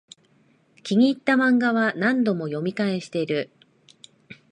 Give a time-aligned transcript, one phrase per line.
[0.81, 3.51] 気に入ったマンガは何度も読み返してる